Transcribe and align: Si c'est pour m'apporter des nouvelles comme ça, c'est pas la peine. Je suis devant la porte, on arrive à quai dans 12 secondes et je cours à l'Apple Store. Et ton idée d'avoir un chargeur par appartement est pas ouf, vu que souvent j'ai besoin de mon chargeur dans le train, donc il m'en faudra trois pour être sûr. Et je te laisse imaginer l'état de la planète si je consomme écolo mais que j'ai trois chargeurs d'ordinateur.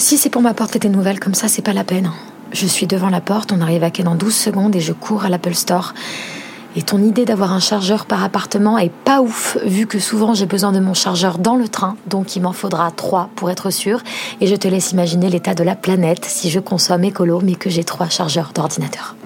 Si 0.00 0.16
c'est 0.16 0.30
pour 0.30 0.40
m'apporter 0.40 0.78
des 0.78 0.88
nouvelles 0.88 1.20
comme 1.20 1.34
ça, 1.34 1.46
c'est 1.46 1.60
pas 1.60 1.74
la 1.74 1.84
peine. 1.84 2.10
Je 2.52 2.66
suis 2.66 2.86
devant 2.86 3.10
la 3.10 3.20
porte, 3.20 3.52
on 3.52 3.60
arrive 3.60 3.84
à 3.84 3.90
quai 3.90 4.02
dans 4.02 4.14
12 4.14 4.34
secondes 4.34 4.74
et 4.74 4.80
je 4.80 4.94
cours 4.94 5.26
à 5.26 5.28
l'Apple 5.28 5.54
Store. 5.54 5.92
Et 6.74 6.80
ton 6.80 7.02
idée 7.02 7.26
d'avoir 7.26 7.52
un 7.52 7.60
chargeur 7.60 8.06
par 8.06 8.24
appartement 8.24 8.78
est 8.78 8.90
pas 8.90 9.20
ouf, 9.20 9.58
vu 9.62 9.86
que 9.86 9.98
souvent 9.98 10.32
j'ai 10.32 10.46
besoin 10.46 10.72
de 10.72 10.80
mon 10.80 10.94
chargeur 10.94 11.36
dans 11.36 11.54
le 11.54 11.68
train, 11.68 11.96
donc 12.06 12.34
il 12.34 12.40
m'en 12.40 12.54
faudra 12.54 12.90
trois 12.90 13.28
pour 13.36 13.50
être 13.50 13.70
sûr. 13.70 14.00
Et 14.40 14.46
je 14.46 14.56
te 14.56 14.68
laisse 14.68 14.92
imaginer 14.92 15.28
l'état 15.28 15.54
de 15.54 15.64
la 15.64 15.76
planète 15.76 16.24
si 16.24 16.48
je 16.48 16.60
consomme 16.60 17.04
écolo 17.04 17.42
mais 17.44 17.54
que 17.54 17.68
j'ai 17.68 17.84
trois 17.84 18.08
chargeurs 18.08 18.52
d'ordinateur. 18.54 19.16